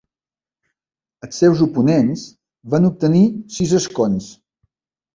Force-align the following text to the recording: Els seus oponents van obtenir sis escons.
Els 1.27 1.43
seus 1.43 1.61
oponents 1.67 2.25
van 2.77 2.91
obtenir 2.91 3.25
sis 3.61 3.79
escons. 3.85 4.35